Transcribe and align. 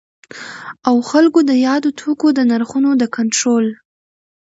او 0.87 0.95
خلګو 1.09 1.39
د 1.49 1.51
یادو 1.65 1.89
توکو 1.99 2.27
د 2.37 2.39
نرخونو 2.49 2.89
د 3.01 3.03
کنټرول 3.15 3.65